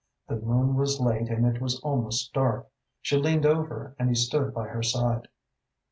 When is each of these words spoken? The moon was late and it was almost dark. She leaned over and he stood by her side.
The 0.27 0.35
moon 0.37 0.73
was 0.77 0.99
late 0.99 1.29
and 1.29 1.45
it 1.45 1.61
was 1.61 1.79
almost 1.81 2.33
dark. 2.33 2.67
She 3.03 3.17
leaned 3.17 3.45
over 3.45 3.95
and 3.99 4.09
he 4.09 4.15
stood 4.15 4.51
by 4.51 4.65
her 4.69 4.81
side. 4.81 5.27